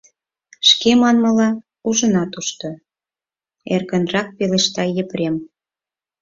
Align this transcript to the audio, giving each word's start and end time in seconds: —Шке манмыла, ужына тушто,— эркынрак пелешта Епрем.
—Шке 0.69 0.91
манмыла, 1.01 1.49
ужына 1.87 2.23
тушто,— 2.33 2.67
эркынрак 3.73 4.27
пелешта 4.37 4.83
Епрем. 5.01 5.35